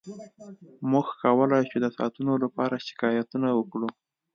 موږ 0.91 1.07
کولی 1.21 1.61
شو 1.69 1.77
د 1.83 1.87
ساعتونو 1.97 2.33
لپاره 2.43 2.83
شکایتونه 2.87 3.47
وکړو 3.53 3.89